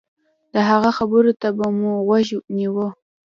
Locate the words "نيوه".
2.55-2.87